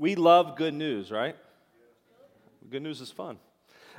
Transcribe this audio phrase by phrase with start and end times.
[0.00, 1.36] We love good news, right?
[2.70, 3.36] Good news is fun.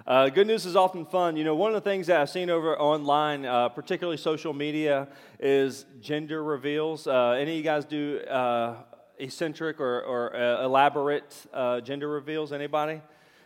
[0.08, 1.38] Uh, good news is often fun.
[1.38, 5.10] You know, one of the things that I've seen over online, uh, particularly social media,
[5.40, 7.06] is gender reveals.
[7.06, 8.78] Uh, any of you guys do uh,
[9.20, 12.52] eccentric or, or uh, elaborate uh, gender reveals?
[12.52, 13.00] Anybody?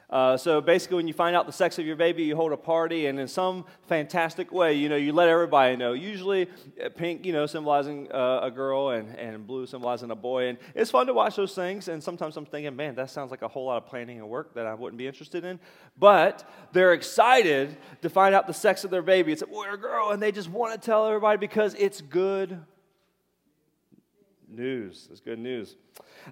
[0.10, 2.58] Uh, so basically, when you find out the sex of your baby, you hold a
[2.58, 5.94] party, and in some fantastic way, you know, you let everybody know.
[5.94, 6.48] Usually,
[6.84, 10.50] uh, pink, you know, symbolizing uh, a girl, and, and blue symbolizing a boy.
[10.50, 11.88] And it's fun to watch those things.
[11.88, 14.54] And sometimes I'm thinking, man, that sounds like a whole lot of planning and work
[14.54, 15.60] that I wouldn't be interested in.
[15.98, 19.32] But they're excited to find out the sex of their baby.
[19.32, 22.01] It's a boy or a girl, and they just want to tell everybody because it's
[22.01, 22.60] good
[24.57, 25.07] news.
[25.11, 25.75] It's good news.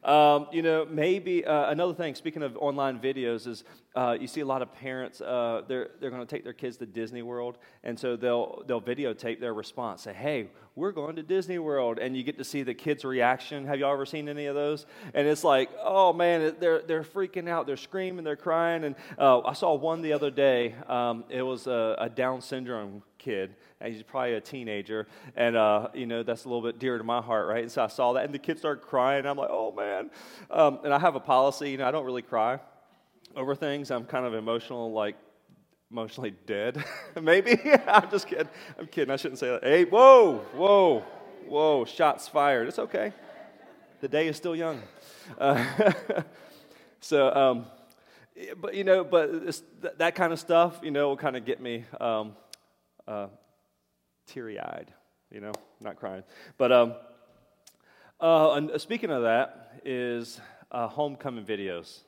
[0.03, 3.63] Um, you know, maybe uh, another thing, speaking of online videos, is
[3.95, 6.77] uh, you see a lot of parents, uh, they're, they're going to take their kids
[6.77, 10.01] to Disney World, and so they'll, they'll videotape their response.
[10.01, 11.99] Say, hey, we're going to Disney World.
[11.99, 13.65] And you get to see the kids' reaction.
[13.67, 14.85] Have y'all ever seen any of those?
[15.13, 17.67] And it's like, oh man, they're, they're freaking out.
[17.67, 18.83] They're screaming, they're crying.
[18.83, 20.75] And uh, I saw one the other day.
[20.87, 23.55] Um, it was a, a Down syndrome kid.
[23.79, 25.07] And he's probably a teenager.
[25.35, 27.63] And, uh, you know, that's a little bit dear to my heart, right?
[27.63, 29.25] And so I saw that, and the kids started crying.
[29.25, 30.11] I'm like, oh, man.
[30.51, 32.59] Um, and I have a policy, you know, I don't really cry
[33.35, 33.91] over things.
[33.91, 35.15] I'm kind of emotional, like
[35.91, 36.83] emotionally dead,
[37.21, 37.59] maybe.
[37.87, 38.49] I'm just kidding.
[38.77, 39.11] I'm kidding.
[39.11, 39.63] I shouldn't say that.
[39.63, 41.03] Hey, whoa, whoa,
[41.47, 42.67] whoa, shots fired.
[42.67, 43.13] It's okay.
[44.01, 44.81] The day is still young.
[45.37, 45.63] Uh,
[46.99, 47.65] so, um,
[48.59, 51.61] but you know, but th- that kind of stuff, you know, will kind of get
[51.61, 52.35] me um,
[53.07, 53.27] uh,
[54.27, 54.93] teary eyed,
[55.31, 56.23] you know, not crying.
[56.57, 56.95] But um,
[58.19, 60.39] uh, and speaking of that, is
[60.71, 61.99] uh, homecoming videos.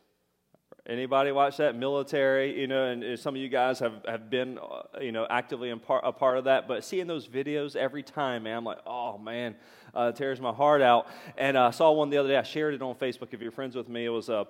[0.87, 1.75] Anybody watch that?
[1.75, 5.71] Military, you know, and some of you guys have, have been, uh, you know, actively
[5.71, 6.67] in part, a part of that.
[6.67, 9.55] But seeing those videos every time, man, I'm like, oh, man,
[9.95, 11.07] uh, tears my heart out.
[11.37, 12.37] And I saw one the other day.
[12.37, 13.29] I shared it on Facebook.
[13.31, 14.43] If you're friends with me, it was uh,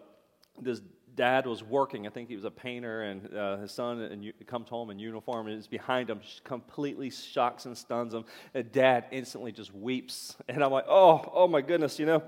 [0.61, 0.81] this
[1.16, 2.05] dad was working.
[2.05, 5.47] I think he was a painter, and uh, his son and comes home in uniform
[5.47, 8.25] and is behind him, completely shocks and stuns him.
[8.53, 10.35] And dad instantly just weeps.
[10.47, 12.23] And I'm like, oh, oh my goodness, you know,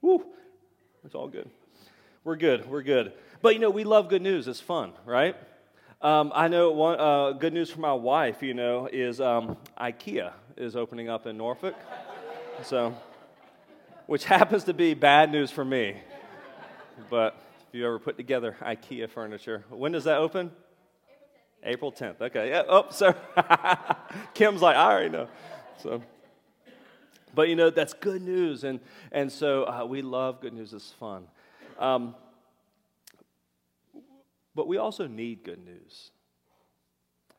[0.00, 0.24] whoo,
[1.04, 1.50] it's all good.
[2.24, 2.68] We're good.
[2.68, 3.12] We're good.
[3.40, 4.48] But you know, we love good news.
[4.48, 5.36] It's fun, right?
[6.02, 8.42] Um, I know one uh, good news for my wife.
[8.42, 11.74] You know, is um, IKEA is opening up in Norfolk,
[12.62, 12.94] so
[14.06, 15.96] which happens to be bad news for me.
[17.10, 17.40] But
[17.78, 20.50] you ever put together IKEA furniture, when does that open?
[21.62, 22.10] April 10th.
[22.10, 22.20] April 10th.
[22.26, 22.48] Okay.
[22.50, 22.62] Yeah.
[22.68, 23.14] Oh, sorry.
[24.34, 25.28] Kim's like, I already know.
[25.82, 26.02] So.
[27.34, 28.80] But you know that's good news, and
[29.12, 30.72] and so uh, we love good news.
[30.72, 31.24] It's fun.
[31.78, 32.16] Um,
[34.54, 36.10] but we also need good news.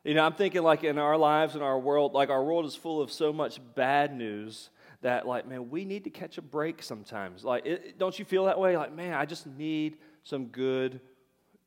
[0.06, 2.76] You know, I'm thinking like in our lives, in our world, like our world is
[2.76, 4.70] full of so much bad news
[5.02, 7.44] that, like, man, we need to catch a break sometimes.
[7.44, 8.78] Like, it, don't you feel that way?
[8.78, 11.02] Like, man, I just need some good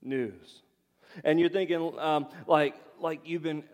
[0.03, 0.63] news.
[1.25, 3.65] And you're thinking, um, like, like you've been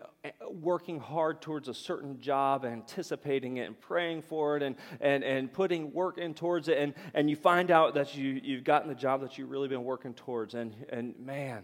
[0.49, 5.51] working hard towards a certain job, anticipating it and praying for it and, and, and
[5.51, 8.95] putting work in towards it, and, and you find out that you, you've gotten the
[8.95, 11.63] job that you've really been working towards, and, and man,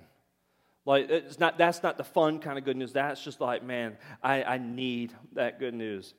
[0.86, 2.94] like it's not that's not the fun kind of good news.
[2.94, 6.14] That's just like, man, I, I need that good news.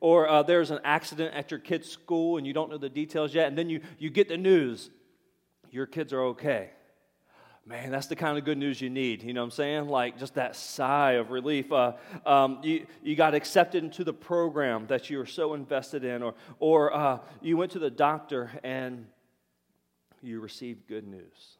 [0.00, 3.34] Or uh, there's an accident at your kid's school and you don't know the details
[3.34, 4.90] yet, and then you, you get the news
[5.72, 6.70] your kids are okay
[7.66, 9.22] man, that's the kind of good news you need.
[9.22, 9.88] You know what I'm saying?
[9.88, 11.70] Like just that sigh of relief.
[11.72, 11.92] Uh,
[12.26, 16.34] um, you, you got accepted into the program that you were so invested in, or,
[16.58, 19.06] or uh, you went to the doctor and
[20.22, 21.56] you received good news.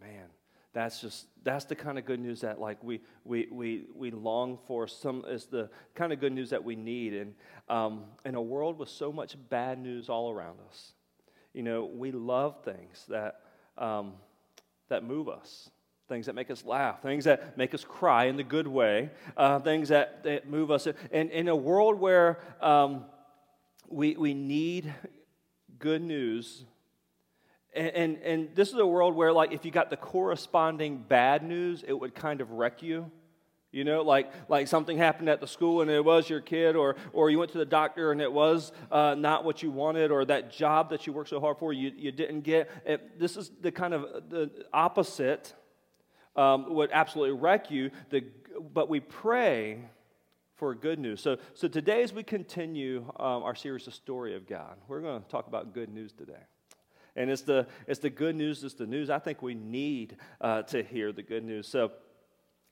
[0.00, 0.26] Man,
[0.72, 4.58] that's just that's the kind of good news that like we we we, we long
[4.66, 7.34] for some is the kind of good news that we need and
[7.68, 10.92] um, in a world with so much bad news all around us
[11.54, 13.40] you know we love things that
[13.78, 14.14] um,
[14.88, 15.70] that move us,
[16.08, 19.58] things that make us laugh, things that make us cry in the good way, uh,
[19.60, 20.86] things that, that move us.
[21.12, 23.04] And in a world where um,
[23.88, 24.92] we, we need
[25.78, 26.64] good news,
[27.74, 31.42] and, and, and this is a world where, like, if you got the corresponding bad
[31.42, 33.10] news, it would kind of wreck you.
[33.76, 36.96] You know, like, like something happened at the school and it was your kid, or,
[37.12, 40.24] or you went to the doctor and it was uh, not what you wanted, or
[40.24, 42.70] that job that you worked so hard for you, you didn't get.
[42.86, 45.52] It, this is the kind of the opposite
[46.36, 47.90] um, would absolutely wreck you.
[48.08, 48.24] The,
[48.72, 49.82] but we pray
[50.54, 51.20] for good news.
[51.20, 55.22] So, so today, as we continue um, our series, The Story of God, we're going
[55.22, 56.32] to talk about good news today.
[57.14, 60.62] And it's the, it's the good news, it's the news I think we need uh,
[60.62, 61.68] to hear the good news.
[61.68, 61.92] So,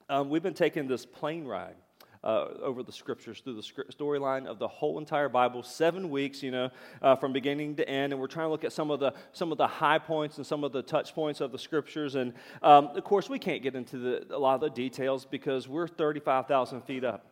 [0.08, 1.76] um, we've been taking this plane ride
[2.24, 3.62] uh, over the scriptures through the
[3.92, 6.70] storyline of the whole entire Bible, seven weeks, you know,
[7.02, 8.12] uh, from beginning to end.
[8.12, 10.46] And we're trying to look at some of the some of the high points and
[10.46, 12.14] some of the touch points of the scriptures.
[12.14, 15.68] And um, of course, we can't get into the, a lot of the details because
[15.68, 17.26] we're 35,000 feet up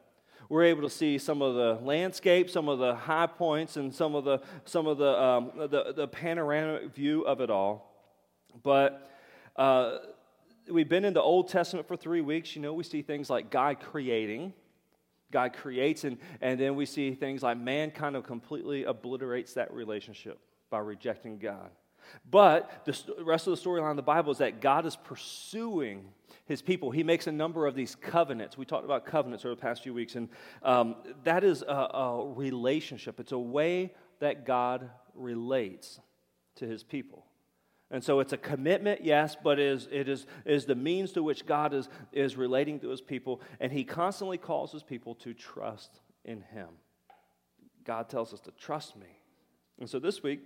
[0.49, 4.15] we're able to see some of the landscape, some of the high points, and some
[4.15, 7.91] of the some of the um, the, the, panoramic view of it all.
[8.63, 9.11] But
[9.57, 9.99] uh,
[10.73, 12.57] we've been in the Old Testament for three weeks.
[12.57, 14.53] You know, we see things like God creating.
[15.31, 19.73] God creates, and, and then we see things like man kind of completely obliterates that
[19.73, 20.39] relationship
[20.69, 21.71] by rejecting God.
[22.31, 26.05] But the rest of the storyline of the Bible is that God is pursuing
[26.45, 26.91] his people.
[26.91, 28.59] He makes a number of these covenants.
[28.59, 30.29] We talked about covenants over the past few weeks, and
[30.63, 33.21] um, that is a, a relationship.
[33.21, 36.01] It's a way that God relates
[36.57, 37.25] to his people.
[37.93, 41.23] And so it's a commitment, yes, but it is, it is, is the means to
[41.23, 43.43] which God is, is relating to his people.
[43.61, 46.69] And he constantly calls his people to trust in him.
[47.85, 49.19] God tells us to trust me.
[49.79, 50.41] And so this week,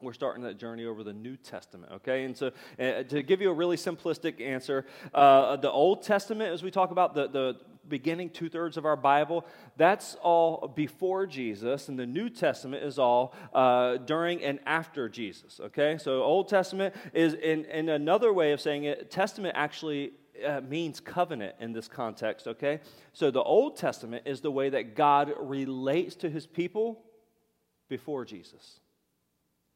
[0.00, 2.24] we're starting that journey over the New Testament, okay?
[2.24, 6.62] And so, uh, to give you a really simplistic answer, uh, the Old Testament, as
[6.62, 7.56] we talk about the, the
[7.88, 9.46] beginning two thirds of our Bible,
[9.76, 15.60] that's all before Jesus, and the New Testament is all uh, during and after Jesus,
[15.60, 15.98] okay?
[15.98, 20.12] So, Old Testament is, in, in another way of saying it, Testament actually
[20.46, 22.80] uh, means covenant in this context, okay?
[23.12, 27.02] So, the Old Testament is the way that God relates to his people
[27.88, 28.80] before Jesus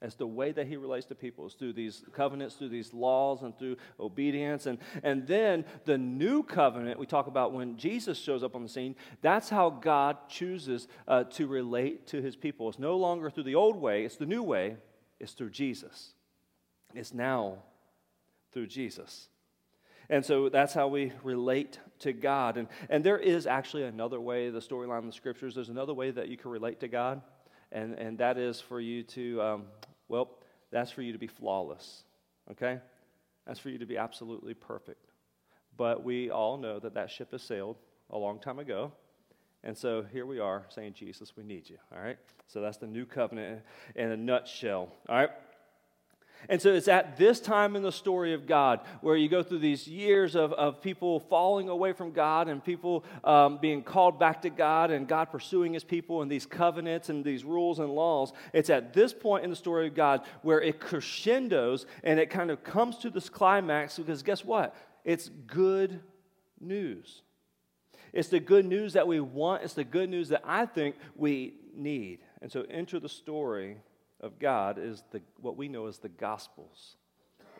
[0.02, 3.42] as the way that he relates to people is through these covenants, through these laws,
[3.42, 4.66] and through obedience.
[4.66, 8.68] And, and then the new covenant, we talk about when Jesus shows up on the
[8.68, 12.68] scene, that's how God chooses uh, to relate to his people.
[12.68, 14.76] It's no longer through the old way, it's the new way,
[15.20, 16.14] it's through Jesus.
[16.94, 17.58] It's now
[18.52, 19.28] through Jesus.
[20.10, 22.56] And so that's how we relate to God.
[22.56, 26.10] And, and there is actually another way, the storyline of the scriptures, there's another way
[26.10, 27.22] that you can relate to God.
[27.70, 29.64] And, and that is for you to um,
[30.12, 30.28] well,
[30.70, 32.04] that's for you to be flawless,
[32.50, 32.78] okay?
[33.46, 35.06] That's for you to be absolutely perfect.
[35.78, 37.78] But we all know that that ship has sailed
[38.10, 38.92] a long time ago.
[39.64, 42.18] And so here we are saying, Jesus, we need you, all right?
[42.46, 43.62] So that's the new covenant
[43.96, 45.30] in a nutshell, all right?
[46.48, 49.60] And so it's at this time in the story of God where you go through
[49.60, 54.42] these years of, of people falling away from God and people um, being called back
[54.42, 58.32] to God and God pursuing his people and these covenants and these rules and laws.
[58.52, 62.50] It's at this point in the story of God where it crescendos and it kind
[62.50, 64.74] of comes to this climax because guess what?
[65.04, 66.00] It's good
[66.60, 67.22] news.
[68.12, 71.54] It's the good news that we want, it's the good news that I think we
[71.74, 72.18] need.
[72.42, 73.78] And so enter the story
[74.22, 76.96] of God is the, what we know as the Gospels.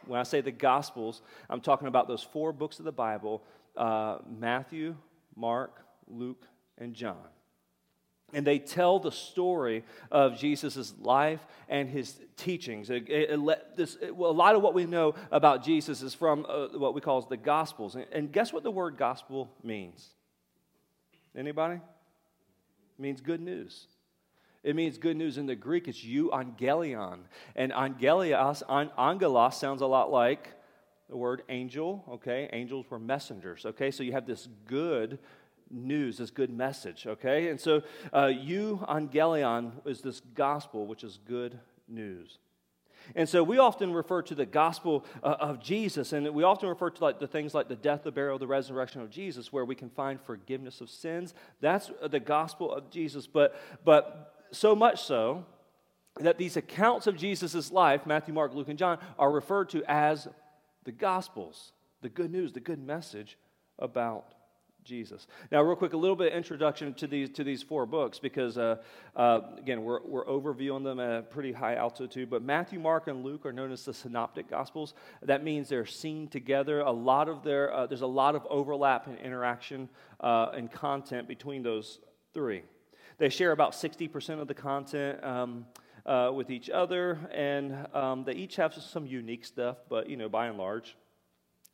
[0.07, 3.43] When I say the Gospels, I'm talking about those four books of the Bible
[3.77, 4.95] uh, Matthew,
[5.35, 6.47] Mark, Luke,
[6.79, 7.17] and John.
[8.35, 12.89] And they tell the story of Jesus' life and his teachings.
[12.91, 16.47] It, it, it, this, well, a lot of what we know about Jesus is from
[16.49, 17.95] uh, what we call the Gospels.
[17.95, 20.09] And, and guess what the word gospel means?
[21.37, 21.75] Anybody?
[21.75, 23.87] It means good news.
[24.63, 25.89] It means good news in the Greek.
[25.89, 27.21] It's euangelion.
[27.57, 30.51] And angelios, angelos sounds a lot like
[31.09, 32.49] the word angel, okay?
[32.53, 33.91] Angels were messengers, okay?
[33.91, 35.19] So you have this good
[35.71, 37.49] news, this good message, okay?
[37.49, 37.83] And so
[38.13, 42.39] uh, euangelion is this gospel, which is good news.
[43.15, 46.91] And so we often refer to the gospel uh, of Jesus, and we often refer
[46.91, 49.75] to like the things like the death, the burial, the resurrection of Jesus, where we
[49.75, 51.35] can find forgiveness of sins.
[51.61, 53.27] That's the gospel of Jesus.
[53.27, 55.45] But but so much so
[56.21, 60.29] that these accounts of Jesus' life, Matthew, Mark, Luke, and John, are referred to as
[60.85, 63.39] the Gospels, the good news, the good message
[63.79, 64.35] about
[64.85, 65.27] Jesus.
[65.51, 68.59] Now, real quick, a little bit of introduction to these to these four books because,
[68.59, 68.77] uh,
[69.15, 72.29] uh, again, we're, we're overviewing them at a pretty high altitude.
[72.29, 74.95] But Matthew, Mark, and Luke are known as the Synoptic Gospels.
[75.23, 76.81] That means they're seen together.
[76.81, 79.89] A lot of their uh, there's a lot of overlap and interaction
[80.21, 82.01] uh, and content between those
[82.35, 82.63] three.
[83.23, 85.67] They share about 60% of the content um,
[86.05, 90.29] uh, with each other, and um, they each have some unique stuff, but, you know,
[90.29, 90.97] by and large.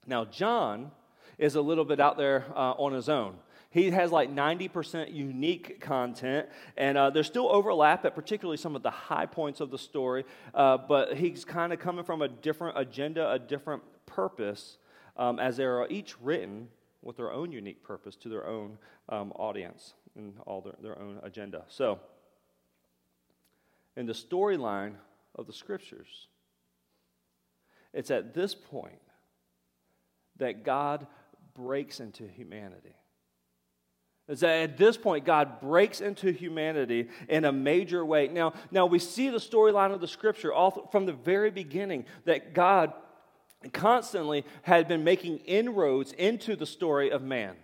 [0.07, 0.91] Now, John
[1.39, 3.37] is a little bit out there uh, on his own.
[3.71, 8.83] He has like 90% unique content, and uh, there's still overlap at particularly some of
[8.83, 12.79] the high points of the story, uh, but he's kind of coming from a different
[12.79, 14.77] agenda, a different purpose,
[15.17, 16.69] um, as they are each written
[17.03, 18.79] with their own unique purpose to their own
[19.09, 21.65] um, audience and all their, their own agenda.
[21.69, 22.01] So,
[23.97, 24.95] in the storyline
[25.35, 26.29] of the scriptures,
[27.93, 29.01] it's at this point
[30.37, 31.07] that God
[31.55, 32.95] breaks into humanity.
[34.29, 38.29] Is that at this point, God breaks into humanity in a major way.
[38.29, 42.53] Now, now we see the storyline of the scripture all from the very beginning that
[42.53, 42.93] God
[43.73, 47.57] constantly had been making inroads into the story of man.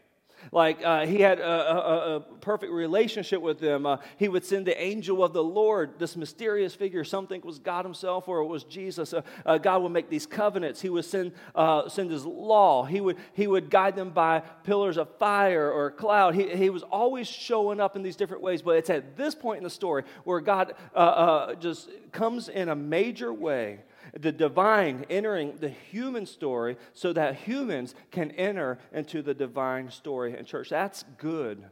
[0.52, 3.86] Like uh, he had a, a, a, perfect relationship with them.
[3.86, 7.04] Uh, he would send the angel of the Lord, this mysterious figure.
[7.04, 9.14] Some think was God himself or it was Jesus.
[9.14, 10.80] Uh, uh God would make these covenants.
[10.80, 12.84] He would send, uh, send his law.
[12.84, 16.34] He would, he would guide them by pillars of fire or cloud.
[16.34, 18.62] He, he was always showing up in these different ways.
[18.62, 22.76] But it's at this point in the story where God uh, just comes in a
[22.76, 23.80] major way
[24.18, 30.36] the divine entering the human story so that humans can enter into the divine story.
[30.36, 31.64] in church, that's good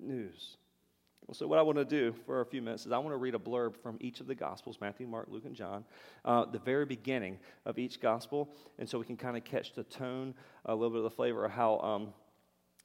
[0.00, 0.56] news.
[1.32, 3.34] So, what I want to do for a few minutes is I want to read
[3.34, 5.84] a blurb from each of the Gospels Matthew, Mark, Luke, and John,
[6.24, 8.48] uh, the very beginning of each Gospel.
[8.78, 10.34] And so we can kind of catch the tone,
[10.64, 11.80] a little bit of the flavor of how.
[11.80, 12.14] Um,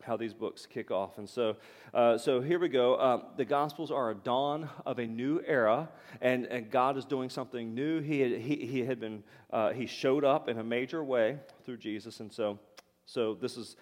[0.03, 1.17] how these books kick off.
[1.17, 1.55] And so,
[1.93, 2.95] uh, so here we go.
[2.95, 5.89] Uh, the Gospels are a dawn of a new era,
[6.21, 8.01] and, and God is doing something new.
[8.01, 11.77] He had, he, he had been, uh, he showed up in a major way through
[11.77, 12.19] Jesus.
[12.19, 12.59] And so,
[13.05, 13.75] so this is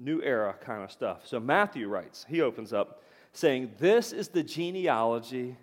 [0.00, 1.26] new era kind of stuff.
[1.26, 5.56] So Matthew writes, he opens up saying, This is the genealogy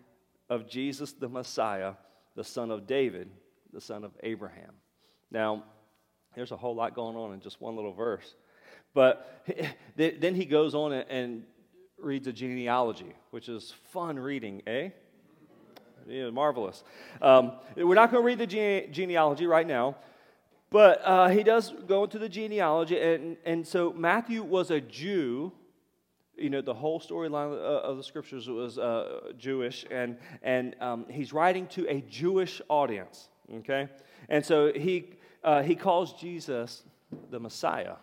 [0.49, 1.93] of Jesus the Messiah,
[2.35, 3.29] the son of David,
[3.73, 4.73] the son of Abraham.
[5.31, 5.63] Now,
[6.35, 8.35] there's a whole lot going on in just one little verse.
[8.95, 9.43] But
[9.95, 11.43] then he goes on and
[11.99, 14.89] reads a genealogy, which is fun reading, eh?
[16.07, 16.83] Yeah, marvelous.
[17.21, 19.97] Um, we're not going to read the gene- genealogy right now,
[20.69, 22.99] but uh, he does go into the genealogy.
[22.99, 25.51] And, and so Matthew was a Jew.
[26.37, 31.33] You know, the whole storyline of the scriptures was uh, Jewish, and, and um, he's
[31.33, 33.87] writing to a Jewish audience, okay?
[34.29, 36.83] And so he, uh, he calls Jesus
[37.31, 37.95] the Messiah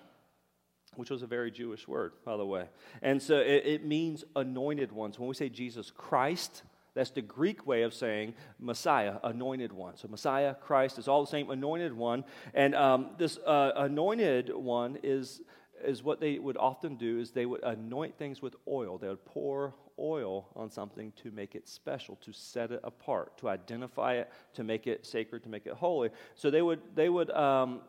[0.96, 2.66] which was a very Jewish word, by the way.
[3.00, 5.18] And so it, it, means anointed ones.
[5.18, 6.62] When we say Jesus Christ,
[6.94, 9.96] that's the Greek way of saying Messiah, anointed one.
[9.96, 12.24] So Messiah, Christ is all the same, anointed one.
[12.52, 15.40] And um, this uh, anointed one is,
[15.82, 18.98] is what they would often do is they would anoint things with oil.
[18.98, 23.48] They would pour oil on something to make it special, to set it apart, to
[23.48, 26.10] identify it, to make it sacred, to make it holy.
[26.34, 27.80] So they would, they would, um,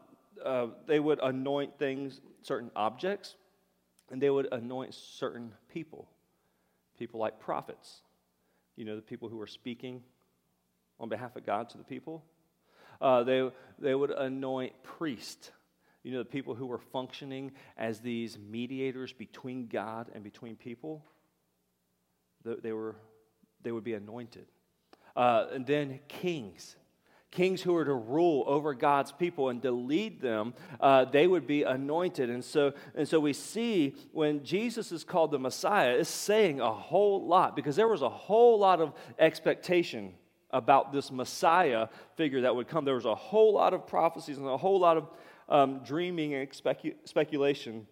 [0.43, 3.35] uh, they would anoint things certain objects,
[4.11, 6.07] and they would anoint certain people.
[6.97, 8.01] People like prophets,
[8.75, 10.01] you know, the people who were speaking
[10.99, 12.23] on behalf of God to the people.
[13.01, 13.49] Uh, they,
[13.79, 15.51] they would anoint priests,
[16.03, 21.03] you know, the people who were functioning as these mediators between God and between people.
[22.45, 22.95] They, they were,
[23.63, 24.45] they would be anointed.
[25.15, 26.75] Uh, and then kings
[27.33, 31.45] kings who were to rule over God's people and to lead them, uh, they would
[31.45, 32.29] be anointed.
[32.29, 36.71] And so, and so we see when Jesus is called the Messiah, it's saying a
[36.71, 40.13] whole lot because there was a whole lot of expectation
[40.51, 42.85] about this Messiah figure that would come.
[42.85, 45.09] There was a whole lot of prophecies and a whole lot of
[45.49, 47.87] um, dreaming and specu- speculation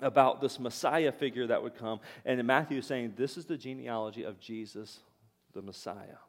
[0.00, 1.98] about this Messiah figure that would come.
[2.24, 5.00] And Matthew is saying, This is the genealogy of Jesus,
[5.52, 6.20] the Messiah,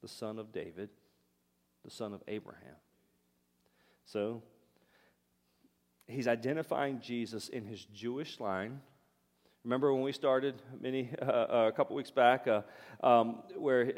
[0.00, 0.88] the son of David
[1.88, 2.76] the son of Abraham.
[4.04, 4.42] So,
[6.06, 8.80] he's identifying Jesus in his Jewish line.
[9.64, 12.60] Remember when we started many uh, a couple weeks back, uh,
[13.02, 13.90] um, where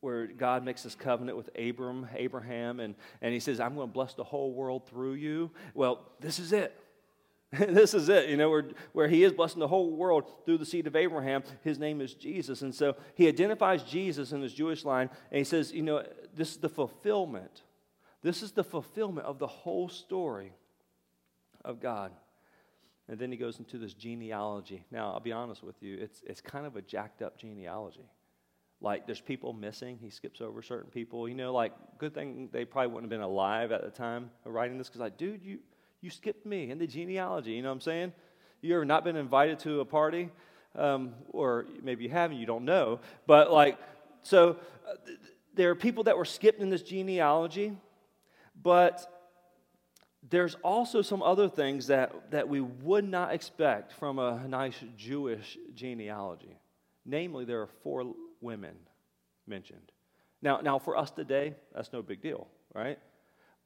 [0.00, 3.92] where God makes this covenant with Abram, Abraham, and, and he says, I'm going to
[3.92, 5.50] bless the whole world through you.
[5.72, 6.78] Well, this is it.
[7.68, 10.66] this is it, you know, where, where he is blessing the whole world through the
[10.66, 11.42] seed of Abraham.
[11.62, 12.62] His name is Jesus.
[12.62, 16.52] And so he identifies Jesus in his Jewish line, and he says, you know, this
[16.52, 17.62] is the fulfillment.
[18.22, 20.52] This is the fulfillment of the whole story
[21.64, 22.12] of God.
[23.08, 24.84] And then he goes into this genealogy.
[24.90, 28.08] Now, I'll be honest with you, it's, it's kind of a jacked up genealogy.
[28.80, 29.98] Like, there's people missing.
[30.00, 31.28] He skips over certain people.
[31.28, 34.52] You know, like, good thing they probably wouldn't have been alive at the time of
[34.52, 35.58] writing this because, like, dude, you,
[36.04, 37.52] you skipped me in the genealogy.
[37.52, 38.12] You know what I'm saying?
[38.60, 40.30] You ever not been invited to a party?
[40.76, 43.00] Um, or maybe you haven't, you don't know.
[43.26, 43.78] But, like,
[44.22, 44.94] so uh,
[45.54, 47.72] there are people that were skipped in this genealogy,
[48.62, 49.10] but
[50.28, 55.56] there's also some other things that, that we would not expect from a nice Jewish
[55.74, 56.58] genealogy.
[57.06, 58.74] Namely, there are four women
[59.46, 59.92] mentioned.
[60.42, 62.98] Now, now for us today, that's no big deal, right?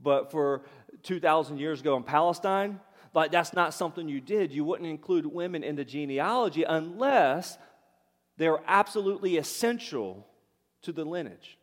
[0.01, 0.63] But for
[1.03, 2.81] 2,000 years ago in Palestine,
[3.15, 4.53] like that's not something you did.
[4.53, 7.59] You wouldn't include women in the genealogy unless
[8.37, 10.27] they're absolutely essential
[10.83, 11.59] to the lineage.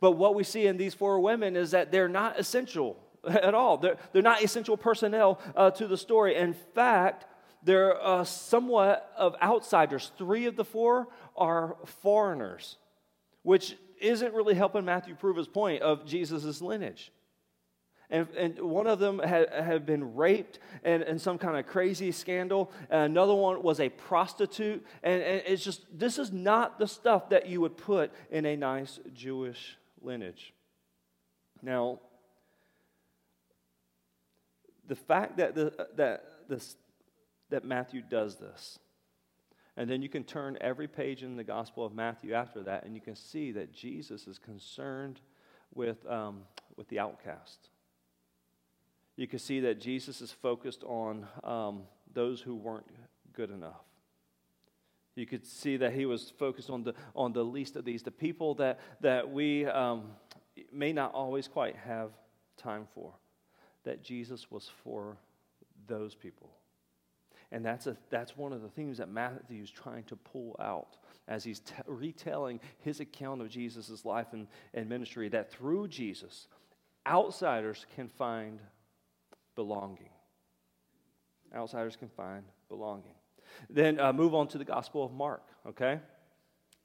[0.00, 2.96] But what we see in these four women is that they're not essential
[3.28, 3.76] at all.
[3.76, 6.34] They're, they're not essential personnel uh, to the story.
[6.34, 7.26] In fact,
[7.62, 10.10] they're uh, somewhat of outsiders.
[10.18, 12.76] Three of the four are foreigners,
[13.42, 17.12] which isn't really helping Matthew prove his point of Jesus' lineage.
[18.12, 22.70] And, and one of them had, had been raped in some kind of crazy scandal.
[22.90, 24.84] And another one was a prostitute.
[25.02, 28.54] And, and it's just, this is not the stuff that you would put in a
[28.54, 30.52] nice Jewish lineage.
[31.62, 32.00] Now,
[34.86, 36.76] the fact that, the, that, this,
[37.48, 38.78] that Matthew does this,
[39.74, 42.94] and then you can turn every page in the Gospel of Matthew after that, and
[42.94, 45.18] you can see that Jesus is concerned
[45.74, 46.42] with, um,
[46.76, 47.70] with the outcast.
[49.16, 52.86] You can see that Jesus is focused on um, those who weren't
[53.32, 53.84] good enough.
[55.14, 58.10] You could see that he was focused on the, on the least of these, the
[58.10, 60.04] people that, that we um,
[60.72, 62.10] may not always quite have
[62.56, 63.12] time for.
[63.84, 65.18] That Jesus was for
[65.86, 66.50] those people.
[67.50, 70.96] And that's, a, that's one of the things that Matthew is trying to pull out
[71.28, 76.46] as he's t- retelling his account of Jesus' life and, and ministry that through Jesus,
[77.06, 78.60] outsiders can find
[79.54, 80.10] belonging.
[81.54, 83.14] Outsiders can find belonging.
[83.68, 86.00] Then uh, move on to the Gospel of Mark, okay?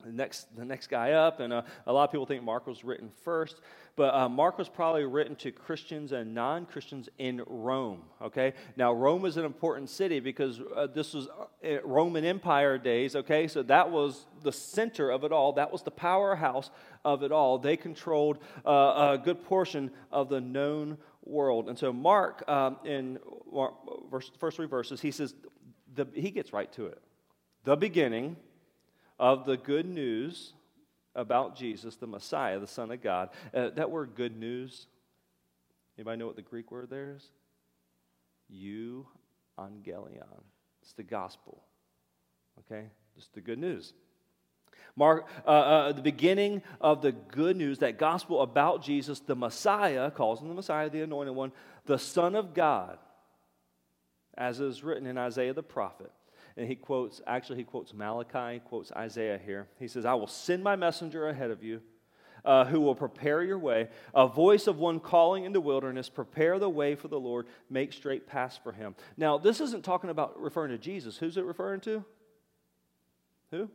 [0.06, 2.84] The next, the next guy up, and uh, a lot of people think Mark was
[2.84, 3.62] written first,
[3.96, 8.04] but uh, Mark was probably written to Christians and non Christians in Rome.
[8.22, 13.16] Okay, now Rome is an important city because uh, this was uh, Roman Empire days.
[13.16, 16.70] Okay, so that was the center of it all, that was the powerhouse
[17.04, 17.58] of it all.
[17.58, 21.70] They controlled uh, a good portion of the known world.
[21.70, 23.20] And so, Mark, um, in
[23.52, 23.74] Mark,
[24.10, 25.34] verse, first three verses, he says,
[25.94, 27.02] the, he gets right to it.
[27.64, 28.38] The beginning
[29.20, 30.54] of the good news
[31.16, 33.30] about Jesus, the Messiah, the Son of God.
[33.54, 34.88] Uh, that word good news,
[35.98, 37.30] anybody know what the Greek word there is?
[38.54, 40.44] Euangelion.
[40.82, 41.64] It's the gospel.
[42.60, 42.86] Okay?
[43.18, 43.94] It's the good news.
[44.96, 50.10] Mark, uh, uh, the beginning of the good news, that gospel about Jesus, the Messiah,
[50.10, 51.52] calls him the Messiah, the anointed one,
[51.86, 52.98] the Son of God,
[54.36, 56.12] as is written in Isaiah the prophet
[56.58, 59.68] and he quotes, actually, he quotes Malachi, quotes Isaiah here.
[59.80, 61.82] He says, I will send my messenger ahead of you.
[62.46, 66.60] Uh, who will prepare your way, a voice of one calling in the wilderness, prepare
[66.60, 68.96] the way for the Lord, make straight paths for him.
[69.18, 71.18] Now, this isn't talking about referring to Jesus.
[71.18, 72.06] Who's it referring to?
[73.52, 73.70] Who?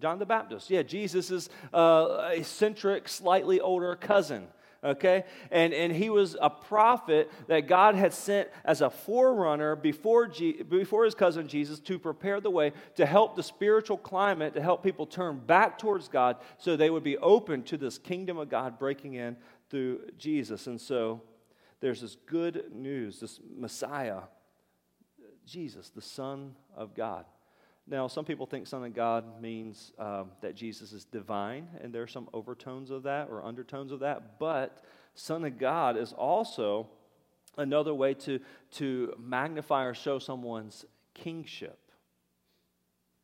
[0.00, 0.70] John the Baptist.
[0.70, 4.48] Yeah, Jesus is uh, eccentric, slightly older cousin
[4.86, 5.24] okay?
[5.50, 10.62] And, and he was a prophet that God had sent as a forerunner before, G,
[10.62, 14.82] before his cousin Jesus to prepare the way to help the spiritual climate, to help
[14.82, 18.78] people turn back towards God so they would be open to this kingdom of God
[18.78, 19.36] breaking in
[19.70, 20.66] through Jesus.
[20.66, 21.22] And so
[21.80, 24.20] there's this good news, this Messiah,
[25.44, 27.24] Jesus, the Son of God.
[27.88, 32.02] Now, some people think Son of God means um, that Jesus is divine, and there
[32.02, 34.82] are some overtones of that or undertones of that, but
[35.14, 36.88] Son of God is also
[37.56, 38.40] another way to,
[38.72, 41.78] to magnify or show someone's kingship.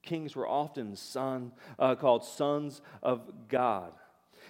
[0.03, 3.92] Kings were often son, uh, called sons of God.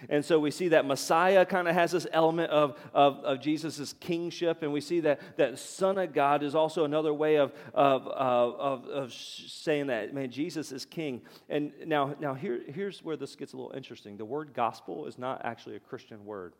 [0.09, 3.93] And so we see that Messiah kind of has this element of, of, of Jesus'
[3.99, 8.07] kingship, and we see that, that Son of God is also another way of, of,
[8.07, 11.21] of, of, saying that, man, Jesus is king.
[11.49, 14.17] And now, now here, here's where this gets a little interesting.
[14.17, 16.53] The word gospel is not actually a Christian word.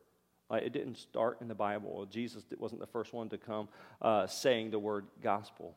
[0.52, 2.06] it didn't start in the Bible.
[2.06, 3.68] Jesus wasn't the first one to come
[4.02, 5.76] uh, saying the word gospel.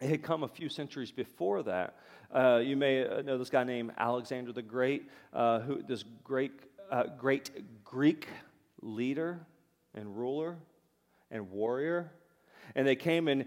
[0.00, 1.96] It had come a few centuries before that.
[2.34, 6.52] Uh, you may know this guy named Alexander the Great, uh, who this great
[6.92, 7.50] uh, great
[7.84, 8.28] Greek
[8.82, 9.40] leader
[9.94, 10.58] and ruler
[11.30, 12.12] and warrior.
[12.74, 13.46] And they came and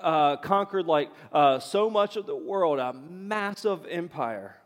[0.00, 4.56] uh, conquered like uh, so much of the world, a massive empire.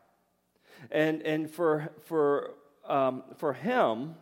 [0.91, 2.55] And, and for, for,
[2.87, 4.15] um, for him,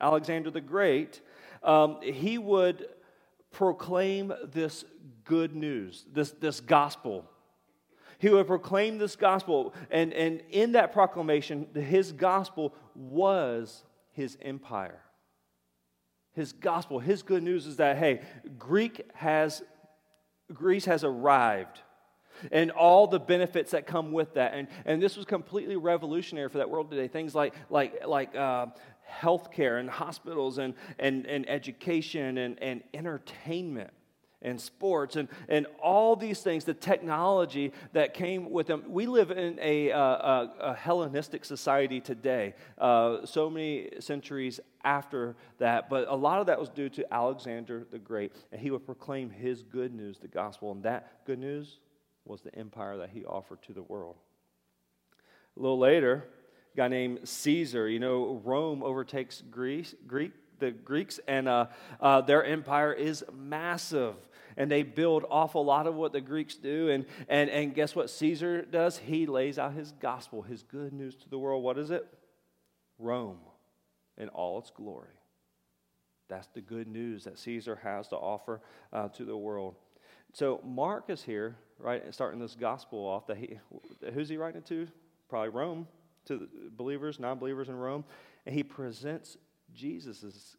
[0.00, 1.20] Alexander the Great,
[1.62, 2.86] um, he would
[3.50, 4.84] proclaim this
[5.24, 7.28] good news, this, this gospel
[8.18, 9.74] he would proclaim this gospel.
[9.90, 15.00] And, and in that proclamation, his gospel was his empire.
[16.32, 18.20] His gospel, his good news is that, hey,
[18.58, 19.62] Greek has,
[20.52, 21.80] Greece has arrived
[22.52, 24.54] and all the benefits that come with that.
[24.54, 27.08] And, and this was completely revolutionary for that world today.
[27.08, 28.66] Things like, like, like uh,
[29.10, 33.90] healthcare and hospitals and, and, and education and, and entertainment
[34.42, 38.84] and sports and, and all these things, the technology that came with them.
[38.88, 45.36] We live in a, uh, a, a Hellenistic society today, uh, so many centuries after
[45.58, 48.86] that, but a lot of that was due to Alexander the Great, and he would
[48.86, 51.80] proclaim his good news, the gospel, and that good news
[52.24, 54.16] was the empire that he offered to the world.
[55.56, 56.24] A little later,
[56.74, 61.66] a guy named Caesar, you know, Rome overtakes Greece, Greek, the Greeks, and uh,
[62.00, 64.14] uh, their empire is massive.
[64.56, 66.88] And they build awful lot of what the Greeks do.
[66.88, 68.98] And, and, and guess what Caesar does?
[68.98, 71.62] He lays out his gospel, his good news to the world.
[71.62, 72.04] What is it?
[72.98, 73.38] Rome
[74.16, 75.14] in all its glory.
[76.28, 78.60] That's the good news that Caesar has to offer
[78.92, 79.76] uh, to the world.
[80.32, 83.28] So Mark is here, right, starting this gospel off.
[83.28, 83.60] That he,
[84.12, 84.88] who's he writing to?
[85.28, 85.86] Probably Rome,
[86.26, 88.04] to believers, non-believers in Rome,
[88.44, 89.36] and he presents
[89.74, 90.56] Jesus'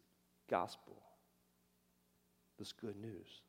[0.48, 0.96] gospel,
[2.58, 3.42] this good news.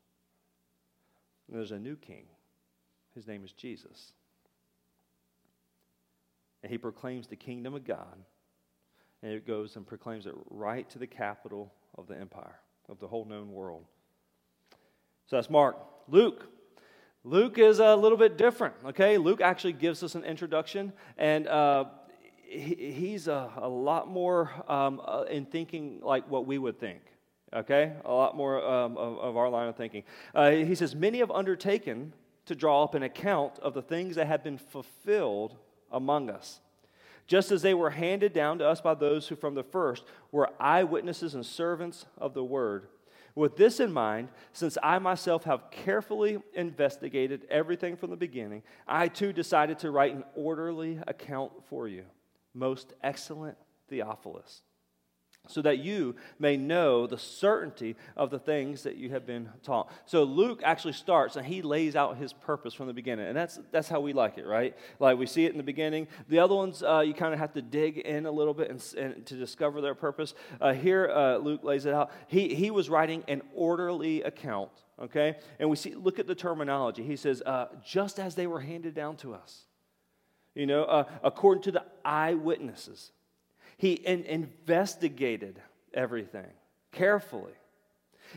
[1.48, 2.24] And there's a new king.
[3.14, 4.12] His name is Jesus.
[6.62, 8.18] And he proclaims the kingdom of God.
[9.22, 13.06] And it goes and proclaims it right to the capital of the empire, of the
[13.06, 13.84] whole known world.
[15.26, 15.76] So that's Mark.
[16.08, 16.48] Luke.
[17.24, 19.16] Luke is a little bit different, okay?
[19.16, 21.84] Luke actually gives us an introduction, and uh,
[22.60, 27.00] he's a, a, lot more um, uh, in thinking like what we would think,
[27.54, 27.92] okay?
[28.04, 30.04] A lot more um, of, of, our line of thinking.
[30.34, 32.12] Uh, he says, Many have undertaken
[32.46, 35.56] to draw up an account of the things that have been fulfilled
[35.90, 36.60] among us
[37.26, 40.50] just as they were handed down to us by those who from the first were
[40.60, 42.88] eyewitnesses and servants of the word.
[43.34, 49.08] With this in mind, since I myself have carefully investigated everything from the beginning, I
[49.08, 52.04] too decided to write an orderly account for you,
[52.54, 53.56] most excellent
[53.88, 54.62] Theophilus
[55.48, 59.90] so that you may know the certainty of the things that you have been taught.
[60.06, 63.26] So Luke actually starts and he lays out his purpose from the beginning.
[63.26, 64.76] And that's, that's how we like it, right?
[65.00, 66.06] Like we see it in the beginning.
[66.28, 68.94] The other ones, uh, you kind of have to dig in a little bit and,
[68.96, 70.34] and to discover their purpose.
[70.60, 72.12] Uh, here, uh, Luke lays it out.
[72.28, 75.38] He, he was writing an orderly account, okay?
[75.58, 77.02] And we see, look at the terminology.
[77.02, 79.64] He says, uh, just as they were handed down to us,
[80.54, 83.12] you know, uh, according to the eyewitnesses.
[83.76, 85.60] He in- investigated
[85.94, 86.50] everything
[86.92, 87.52] carefully.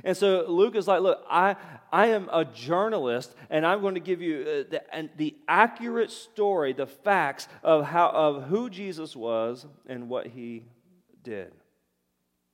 [0.03, 1.55] And so Luke is like, look, I,
[1.91, 6.11] I am a journalist, and I'm going to give you uh, the, and the accurate
[6.11, 10.63] story, the facts of, how, of who Jesus was and what he
[11.23, 11.53] did.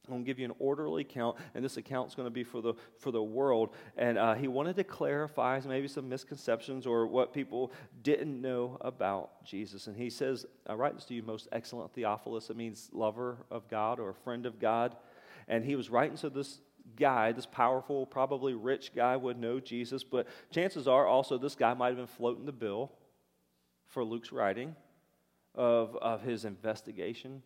[0.08, 2.44] I'm going to give you an orderly account, and this account is going to be
[2.44, 3.70] for the, for the world.
[3.96, 9.46] And uh, he wanted to clarify maybe some misconceptions or what people didn't know about
[9.46, 9.86] Jesus.
[9.86, 12.50] And he says, I write this to you, most excellent Theophilus.
[12.50, 14.96] It means lover of God or friend of God.
[15.48, 16.62] And he was writing to this
[16.96, 20.04] guy, this powerful, probably rich guy, would know Jesus.
[20.04, 22.92] But chances are also this guy might have been floating the bill
[23.86, 24.76] for Luke's writing
[25.54, 27.44] of, of his investigation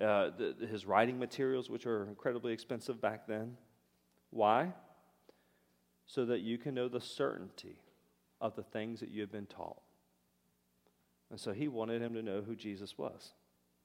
[0.00, 3.56] uh, the, his writing materials, which are incredibly expensive back then.
[4.30, 4.72] Why?
[6.06, 7.80] So that you can know the certainty
[8.40, 9.80] of the things that you have been taught.
[11.30, 13.32] And so he wanted him to know who Jesus was,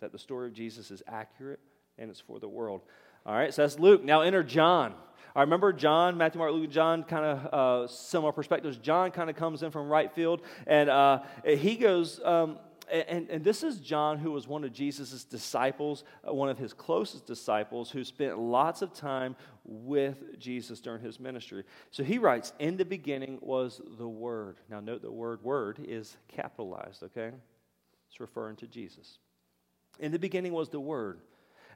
[0.02, 1.60] that the story of Jesus is accurate
[1.98, 2.82] and it's for the world.
[3.26, 4.04] All right, so that's Luke.
[4.04, 4.94] Now enter John.
[5.36, 8.78] I remember John, Matthew, Mark, Luke, and John, kind of uh, similar perspectives.
[8.78, 12.58] John kind of comes in from right field, and uh, he goes, um,
[12.92, 16.74] and, and this is John, who was one of Jesus' disciples, uh, one of his
[16.74, 21.64] closest disciples, who spent lots of time with Jesus during his ministry.
[21.92, 24.58] So he writes, In the beginning was the Word.
[24.70, 27.32] Now, note the word word is capitalized, okay?
[28.10, 29.20] It's referring to Jesus.
[30.00, 31.20] In the beginning was the Word.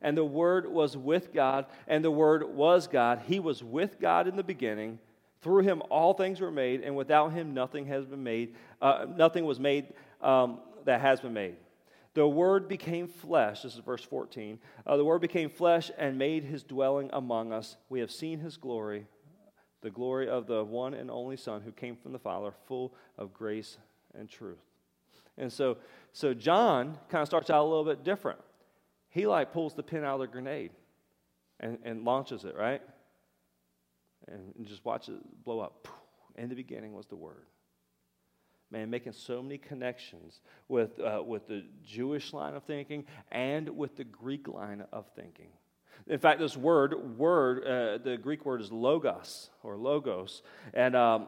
[0.01, 3.21] And the Word was with God, and the Word was God.
[3.25, 4.99] He was with God in the beginning.
[5.41, 8.55] Through him all things were made, and without him nothing has been made.
[8.81, 11.55] Uh, nothing was made um, that has been made.
[12.13, 13.63] The Word became flesh.
[13.63, 14.59] This is verse 14.
[14.85, 17.75] Uh, the Word became flesh and made his dwelling among us.
[17.89, 19.07] We have seen his glory,
[19.81, 23.33] the glory of the one and only Son who came from the Father, full of
[23.33, 23.77] grace
[24.13, 24.61] and truth.
[25.37, 25.77] And so,
[26.11, 28.39] so John kind of starts out a little bit different.
[29.09, 30.71] He like pulls the pin out of the grenade
[31.59, 32.81] and, and launches it, right?
[34.27, 35.87] And, and just watches it blow up.
[36.35, 37.45] In the beginning was the Word
[38.73, 43.95] man, making so many connections with, uh, with the Jewish line of thinking and with
[43.95, 45.47] the Greek line of thinking.
[46.07, 50.41] In fact, this word, word, uh, the Greek word is logos or logos,
[50.73, 51.27] and um,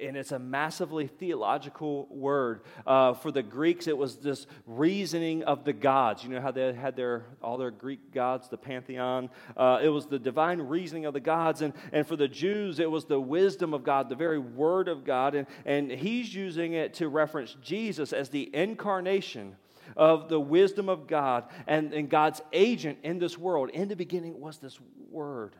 [0.00, 2.62] and it's a massively theological word.
[2.86, 6.22] Uh, for the Greeks, it was this reasoning of the gods.
[6.22, 9.30] You know how they had their all their Greek gods, the pantheon.
[9.56, 12.90] Uh, it was the divine reasoning of the gods, and and for the Jews, it
[12.90, 16.94] was the wisdom of God, the very word of God, and and he's using it
[16.94, 19.56] to reference Jesus as the incarnation
[19.96, 23.70] of the wisdom of God and, and God's agent in this world.
[23.70, 24.78] In the beginning was this
[25.10, 25.56] word.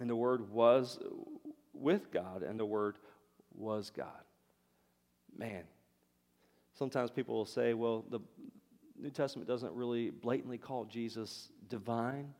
[0.00, 0.98] And the word was
[1.82, 2.96] with God, and the Word
[3.54, 4.06] was God.
[5.36, 5.64] Man,
[6.78, 8.20] sometimes people will say, well, the
[9.00, 12.34] New Testament doesn't really blatantly call Jesus divine.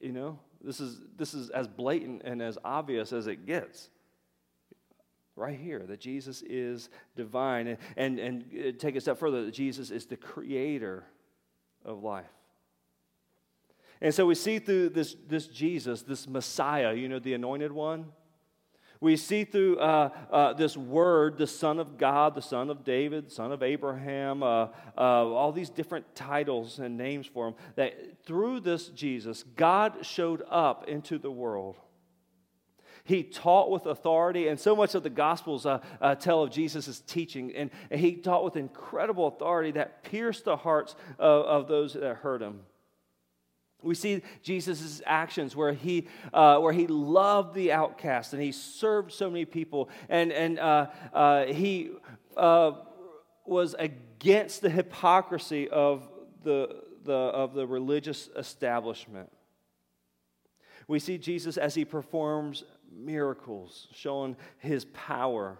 [0.00, 3.90] You know, this is, this is as blatant and as obvious as it gets.
[5.36, 7.68] Right here, that Jesus is divine.
[7.68, 11.04] And, and, and uh, take a step further, that Jesus is the creator
[11.84, 12.26] of life.
[14.00, 18.06] And so we see through this, this Jesus, this Messiah, you know, the anointed one,
[19.00, 23.30] we see through uh, uh, this word, the Son of God, the Son of David,
[23.30, 28.60] Son of Abraham, uh, uh, all these different titles and names for him, that through
[28.60, 31.76] this Jesus, God showed up into the world.
[33.04, 37.00] He taught with authority, and so much of the Gospels uh, uh, tell of Jesus'
[37.06, 37.54] teaching.
[37.54, 42.16] And, and, he taught with incredible authority that pierced the hearts of, of those that
[42.16, 42.60] heard him.
[43.82, 49.12] We see Jesus' actions where he, uh, where he loved the outcast and he served
[49.12, 51.90] so many people, and, and uh, uh, he
[52.36, 52.72] uh,
[53.46, 56.08] was against the hypocrisy of
[56.42, 59.30] the, the, of the religious establishment.
[60.88, 65.58] We see Jesus as he performs miracles, showing his power.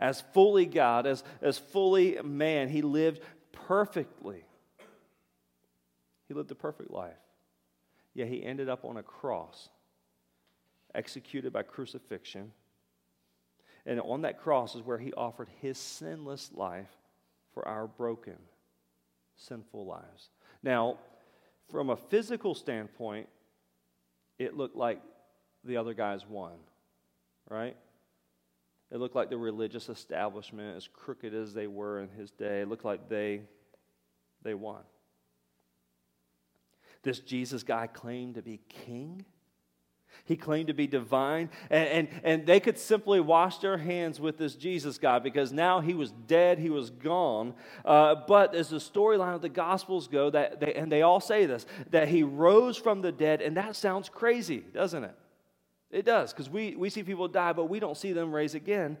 [0.00, 3.20] As fully God, as, as fully man, he lived
[3.52, 4.44] perfectly.
[6.26, 7.14] He lived a perfect life.
[8.14, 9.68] Yet he ended up on a cross,
[10.94, 12.52] executed by crucifixion.
[13.84, 16.90] And on that cross is where he offered his sinless life
[17.52, 18.36] for our broken,
[19.36, 20.30] sinful lives.
[20.62, 20.98] Now,
[21.70, 23.28] from a physical standpoint,
[24.38, 25.00] it looked like
[25.64, 26.52] the other guys won,
[27.48, 27.76] right?
[28.90, 32.68] It looked like the religious establishment, as crooked as they were in his day, it
[32.68, 33.42] looked like they,
[34.42, 34.82] they won.
[37.04, 39.24] This Jesus guy claimed to be king.
[40.24, 41.50] He claimed to be divine.
[41.70, 45.80] And, and, and they could simply wash their hands with this Jesus guy because now
[45.80, 47.54] he was dead, he was gone.
[47.84, 51.46] Uh, but as the storyline of the Gospels go, that they, and they all say
[51.46, 53.42] this, that he rose from the dead.
[53.42, 55.14] And that sounds crazy, doesn't it?
[55.90, 58.96] It does, because we, we see people die, but we don't see them raise again.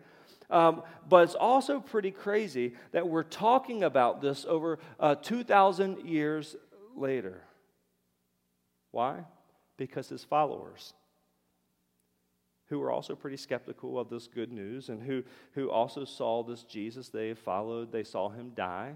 [0.50, 6.54] Um, but it's also pretty crazy that we're talking about this over uh, 2,000 years
[6.94, 7.40] later.
[8.94, 9.24] Why?
[9.76, 10.94] Because his followers,
[12.66, 16.62] who were also pretty skeptical of this good news and who, who also saw this
[16.62, 18.94] Jesus they followed, they saw him die.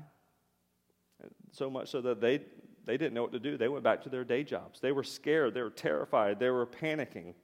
[1.50, 2.38] So much so that they,
[2.84, 3.56] they didn't know what to do.
[3.58, 4.78] They went back to their day jobs.
[4.78, 7.34] They were scared, they were terrified, they were panicking.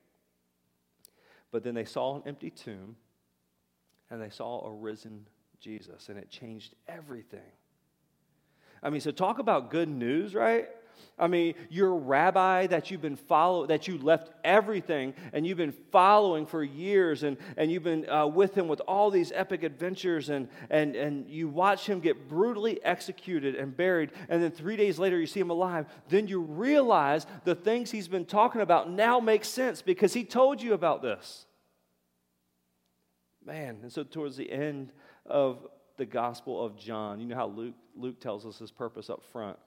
[1.50, 2.94] But then they saw an empty tomb
[4.10, 5.26] and they saw a risen
[5.58, 7.40] Jesus, and it changed everything.
[8.80, 10.68] I mean, so talk about good news, right?
[11.18, 15.74] I mean, your rabbi that you've been following, that you left everything and you've been
[15.92, 20.28] following for years and, and you've been uh, with him with all these epic adventures
[20.28, 24.98] and, and, and you watch him get brutally executed and buried and then three days
[24.98, 29.20] later you see him alive, then you realize the things he's been talking about now
[29.20, 31.46] make sense because he told you about this.
[33.44, 34.92] Man, and so towards the end
[35.26, 39.22] of the Gospel of John, you know how Luke, Luke tells us his purpose up
[39.32, 39.58] front,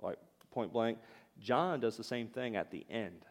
[0.00, 0.18] like
[0.52, 0.98] point blank.
[1.40, 3.24] John does the same thing at the end.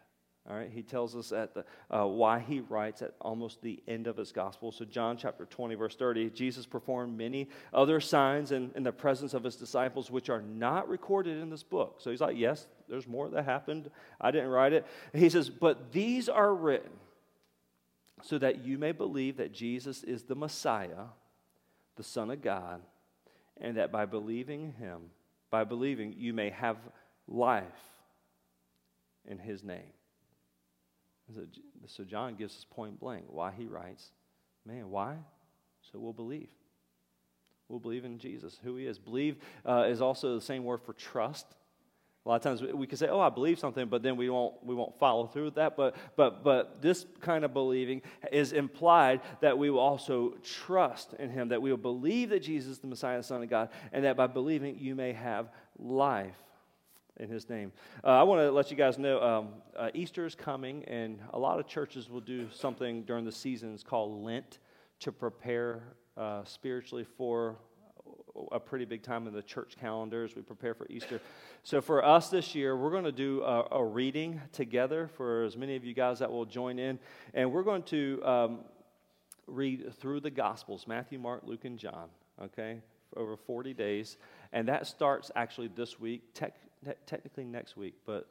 [0.49, 4.07] All right, he tells us at the, uh, why he writes at almost the end
[4.07, 4.71] of his gospel.
[4.71, 9.35] So, John chapter 20, verse 30, Jesus performed many other signs in, in the presence
[9.35, 11.97] of his disciples, which are not recorded in this book.
[11.99, 13.91] So, he's like, Yes, there's more that happened.
[14.19, 14.87] I didn't write it.
[15.13, 16.91] he says, But these are written
[18.23, 21.05] so that you may believe that Jesus is the Messiah,
[21.97, 22.81] the Son of God,
[23.59, 25.01] and that by believing him,
[25.51, 26.77] by believing, you may have
[27.31, 27.65] life
[29.25, 29.93] in his name.
[31.87, 34.11] So, John gives us point blank why he writes,
[34.65, 35.15] man, why?
[35.91, 36.49] So we'll believe.
[37.69, 38.99] We'll believe in Jesus, who he is.
[38.99, 41.47] Believe uh, is also the same word for trust.
[42.25, 44.63] A lot of times we can say, "Oh, I believe something," but then we won't
[44.63, 45.75] we won't follow through with that.
[45.75, 51.31] But but but this kind of believing is implied that we will also trust in
[51.31, 54.05] Him, that we will believe that Jesus is the Messiah, the Son of God, and
[54.05, 56.37] that by believing you may have life
[57.21, 57.71] in his name.
[58.03, 61.39] Uh, I want to let you guys know um, uh, Easter is coming, and a
[61.39, 64.59] lot of churches will do something during the seasons called Lent
[64.99, 65.83] to prepare
[66.17, 67.57] uh, spiritually for
[68.51, 71.21] a pretty big time in the church calendar as we prepare for Easter.
[71.63, 75.55] So, for us this year, we're going to do a, a reading together for as
[75.55, 76.97] many of you guys that will join in,
[77.33, 78.59] and we're going to um,
[79.45, 82.09] read through the Gospels Matthew, Mark, Luke, and John,
[82.41, 82.79] okay,
[83.15, 84.17] over 40 days.
[84.53, 86.33] And that starts actually this week.
[86.33, 88.27] Tech, te- technically next week, but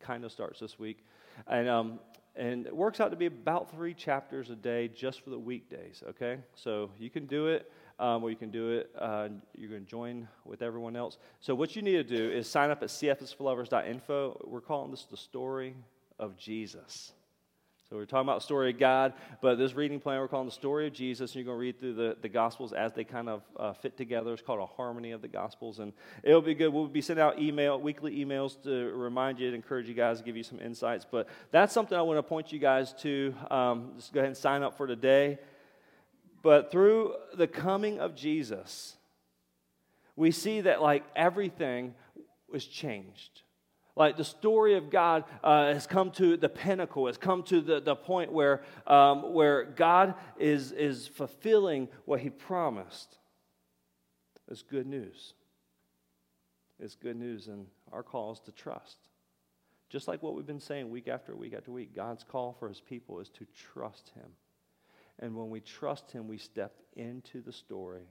[0.00, 1.04] kind of starts this week.
[1.46, 2.00] And, um,
[2.36, 6.02] and it works out to be about three chapters a day just for the weekdays,
[6.08, 6.38] okay?
[6.54, 9.90] So you can do it, um, or you can do it, uh, you're going to
[9.90, 11.18] join with everyone else.
[11.40, 14.46] So what you need to do is sign up at cfsforlovers.info.
[14.46, 15.76] We're calling this the story
[16.18, 17.12] of Jesus.
[17.94, 20.88] We're talking about the story of God, but this reading plan we're calling the story
[20.88, 23.42] of Jesus, and you're going to read through the, the Gospels as they kind of
[23.56, 24.32] uh, fit together.
[24.32, 25.92] It's called a harmony of the Gospels, and
[26.24, 26.70] it'll be good.
[26.70, 30.36] We'll be sending out email, weekly emails to remind you, to encourage you guys, give
[30.36, 31.06] you some insights.
[31.08, 33.32] But that's something I want to point you guys to.
[33.48, 35.38] Um, just go ahead and sign up for today.
[36.42, 38.96] But through the coming of Jesus,
[40.16, 41.94] we see that like everything
[42.50, 43.43] was changed.
[43.96, 47.80] Like the story of God uh, has come to the pinnacle, has come to the,
[47.80, 53.18] the point where, um, where God is, is fulfilling what he promised.
[54.50, 55.34] It's good news.
[56.80, 58.96] It's good news, and our call is to trust.
[59.90, 62.80] Just like what we've been saying week after week after week, God's call for his
[62.80, 64.26] people is to trust him.
[65.20, 68.08] And when we trust him, we step into the story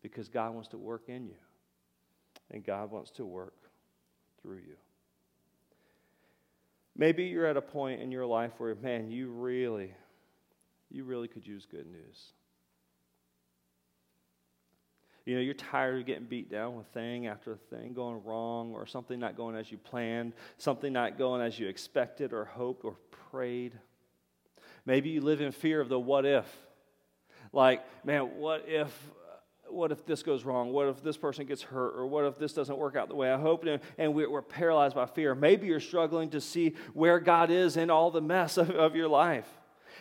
[0.00, 1.36] because God wants to work in you,
[2.50, 3.67] and God wants to work
[4.42, 4.76] through you.
[6.96, 9.94] Maybe you're at a point in your life where, man, you really,
[10.90, 12.32] you really could use good news.
[15.24, 18.86] You know, you're tired of getting beat down with thing after thing going wrong, or
[18.86, 22.96] something not going as you planned, something not going as you expected or hoped or
[23.30, 23.78] prayed.
[24.86, 26.46] Maybe you live in fear of the what if.
[27.52, 28.90] Like, man, what if
[29.70, 30.72] what if this goes wrong?
[30.72, 31.94] What if this person gets hurt?
[31.96, 33.66] Or what if this doesn't work out the way I hoped?
[33.98, 35.34] And we're paralyzed by fear.
[35.34, 39.08] Maybe you're struggling to see where God is in all the mess of, of your
[39.08, 39.48] life.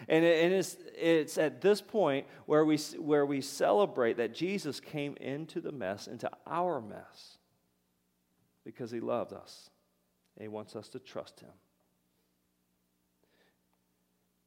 [0.07, 5.59] And, it's, it's at this point where we, where we celebrate that Jesus came into
[5.59, 7.37] the mess, into our mess,
[8.63, 9.69] because he loved us
[10.35, 11.49] and he wants us to trust him.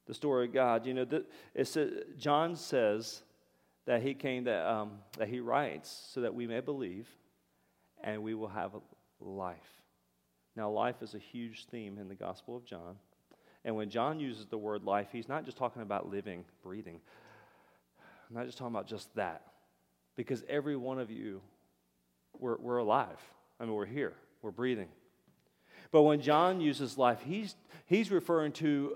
[0.07, 1.07] The story of God, you know,
[1.55, 3.23] it John says
[3.91, 7.09] that he came that, um, that he writes so that we may believe
[8.05, 8.71] and we will have
[9.19, 9.83] life.
[10.55, 12.95] Now, life is a huge theme in the Gospel of John.
[13.65, 17.01] And when John uses the word life, he's not just talking about living, breathing.
[18.29, 19.43] I'm not just talking about just that.
[20.15, 21.41] Because every one of you,
[22.39, 23.19] we're, we're alive.
[23.59, 24.89] I mean, we're here, we're breathing.
[25.91, 28.95] But when John uses life, he's, he's referring to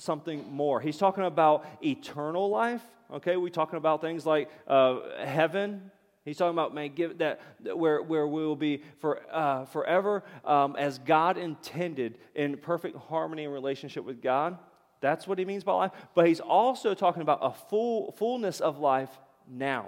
[0.00, 0.80] something more.
[0.80, 2.82] He's talking about eternal life
[3.12, 5.90] Okay, we're talking about things like uh, heaven.
[6.24, 7.40] He's talking about man, give that,
[7.76, 13.44] where where we will be for uh, forever um, as God intended in perfect harmony
[13.44, 14.58] and relationship with God.
[15.00, 15.92] That's what he means by life.
[16.14, 19.10] But he's also talking about a full fullness of life
[19.48, 19.86] now,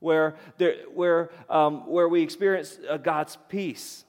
[0.00, 4.04] where there, where um, where we experience uh, God's peace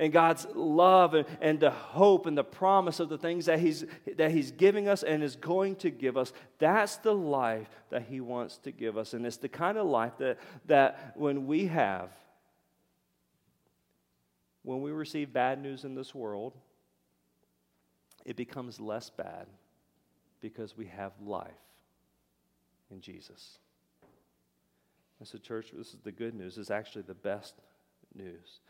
[0.00, 3.84] and God's love and, and the hope and the promise of the things that he's,
[4.16, 6.32] that he's giving us and is going to give us.
[6.58, 9.12] That's the life that He wants to give us.
[9.12, 12.10] And it's the kind of life that, that when we have,
[14.62, 16.54] when we receive bad news in this world,
[18.24, 19.46] it becomes less bad
[20.40, 21.50] because we have life
[22.90, 23.58] in Jesus.
[25.18, 26.56] And so, church, this is the good news.
[26.56, 27.54] It's actually the best
[28.14, 28.60] news.